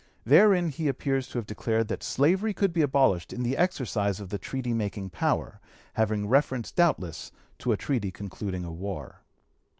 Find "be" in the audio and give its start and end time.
2.73-2.81